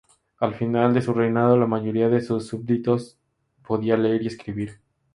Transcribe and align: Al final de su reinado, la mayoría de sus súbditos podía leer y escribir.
Al 0.39 0.55
final 0.55 0.95
de 0.95 1.03
su 1.03 1.13
reinado, 1.13 1.57
la 1.57 1.67
mayoría 1.67 2.09
de 2.09 2.21
sus 2.21 2.47
súbditos 2.47 3.19
podía 3.61 3.97
leer 3.97 4.23
y 4.23 4.27
escribir. 4.29 4.81